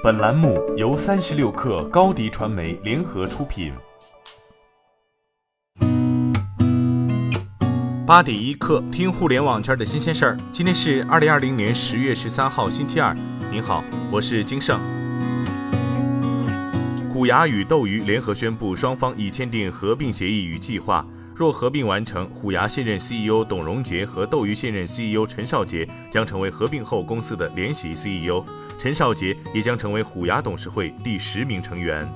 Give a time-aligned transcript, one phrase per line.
[0.00, 3.72] 本栏目由三十六氪高低传媒联合出品。
[8.06, 10.36] 八点一刻，听互联网圈的新鲜事儿。
[10.52, 13.12] 今天是二零二零年十月十三号，星期二。
[13.50, 13.82] 您好，
[14.12, 14.78] 我是金盛。
[17.08, 21.04] 虎牙与斗鱼联合宣布，双方已签订合并协议与计划。
[21.34, 28.44] 若合并完成，虎牙现任 CEO 董荣杰和斗鱼现任 CEO 陈少杰将成为合并后公司的联席 CEO，
[28.78, 32.08] 陈少杰也将成为虎牙董事会第十名成员。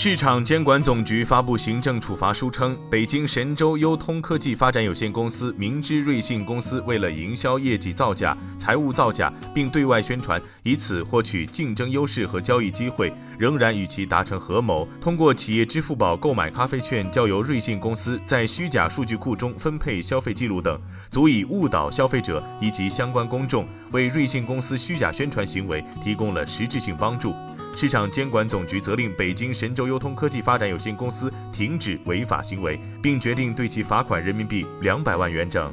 [0.00, 27.34] 市场监管总局发布行政处罚书称，北京神州优通科技发展有限公司明知瑞信公司为了营销业绩造假、财务造假，并对外宣传，以此获取竞争优势和交易机会，仍然与其达成合谋，通过企业支付宝购买咖啡券，交由瑞信公司在虚假数据库中分配消费记录等，足以误导消费者以及相关公众，为瑞信公司虚假宣传行为提供了实质性帮助。
[27.80, 35.72] 市场监管总局责令北京神州优通科技发展有限公司停止违法行为，并决定对其罚款人民币两百万元整。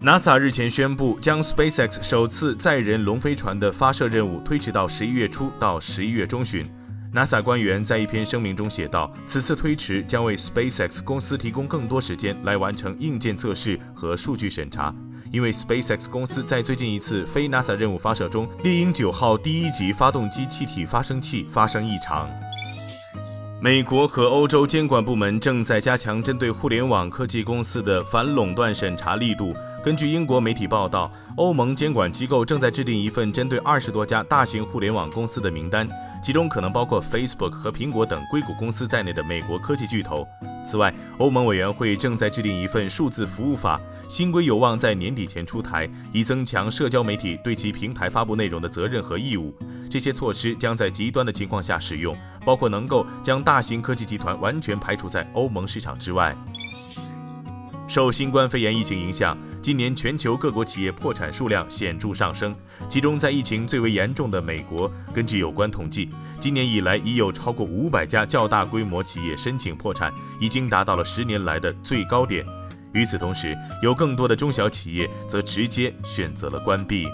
[0.00, 6.64] NASA 日前宣布，将 SpaceX 首次载人龙飞船的发射任务推迟到十一月初到十一月中旬。
[7.12, 14.94] NASA 官员在一篇声明中写道：“此次推迟将为 SpaceX 公司提供更多时间来完成硬件测试和数据审查。”
[15.32, 22.28] 因为 SpaceX 公司在最近一次非 NASA 任务发射中，猎鹰九号第一级发动机气体发生器发生异常。
[23.60, 29.54] 美国和欧洲监管部门正在加强针对互联网科技公司的反垄断审查力度。
[29.84, 35.88] 根据英国媒体报道，欧盟监管机构正在制定一份针对二十多家大型互联网公司的名单，
[36.22, 40.26] 其中可能包括 Facebook 和苹果等硅谷公司在内的美国科技巨头。
[40.64, 43.80] 此外，欧盟委员会正在制定一份数字服务法。
[44.08, 49.54] 新规有望在年底前出台，以增强社交媒体对其平台发布内容的责任和义务。
[49.88, 52.12] 这些措施将在极端的情况下使用，
[52.44, 56.36] 包括能够将大型科技集团完全排除在欧盟市场之外。
[57.86, 62.56] 受新冠肺炎疫情影响，今年全球各国企业破产数量显著上升，
[62.88, 66.08] 其中在疫情最为严重的美国，根据有关统计，
[66.40, 70.10] 今年以来已有超过五百家较大规模企业申请破产，
[70.40, 72.44] 已经达到了十年来的最高点。
[72.94, 77.06] 与此同时，有更多的中小企业则直接选择了关闭。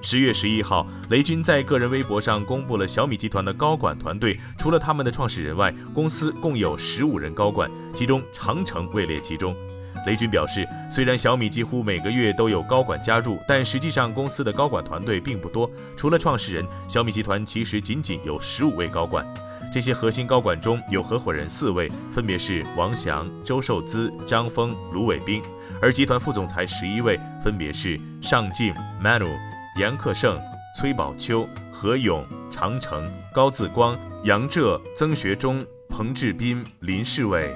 [0.00, 9.54] 十月十一号，雷军在个人微博上公布了小米集团的高管团队，除了他们的创始人外，公司共有十五人高管，其中长城位列其中。
[10.06, 15.70] 雷军表示，虽然小米几乎每个月都有高管加入，但实际上公司的高管团队并不多。
[15.96, 19.26] 除了创始人，小米集团其实仅仅有十五位高管。
[19.72, 25.40] 这些核心高管中有合伙人四位，分别是王翔、周受资、张峰、卢伟斌；
[25.80, 29.30] 而集团副总裁十一位，分别是尚敬、Manu、
[29.78, 30.36] 杨克胜、
[30.76, 37.54] 崔宝秋、何勇、长城、高自光、杨浙、曾学忠、彭志斌、林世伟。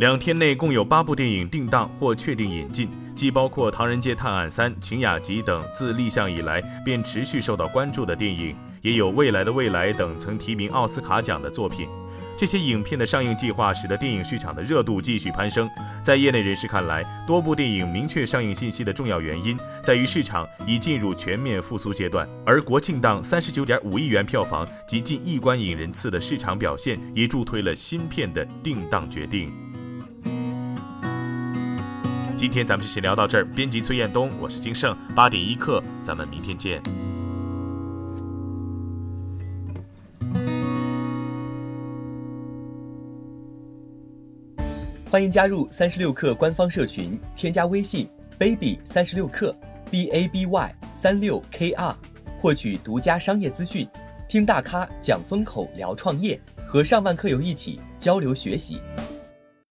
[0.00, 8.56] 两天内共有八部电影定档或确定引进，既包括《唐人街探案三》《晴雅集》等自立项以来便持续受到关注的电影。
[8.80, 11.86] 也有《未来的未来》等曾提名奥斯卡奖的作品，
[12.34, 15.68] 这些影片的上映计划使得电影市场的热度继续攀升。
[16.02, 29.52] 在业内人士看来，多部电影明确上映信息的重要原因在于市场已进入全面复苏阶段，而国庆档三十九点五亿元票房及近亿观影人次的市场表现，也助推了新片的定档决定。
[32.40, 36.80] 今天咱们就先聊到这儿，编辑崔彦东，我是金盛，八点一刻，咱们明天见。
[45.10, 48.08] 欢迎加入三十六氪官方社群，添加微信
[48.38, 49.54] baby 三十六氪
[49.90, 51.94] b a b y 三六 k r，
[52.38, 53.86] 获取独家商业资讯，
[54.30, 58.80] 听大咖讲风口，聊创业，和上万课友一起交流学习。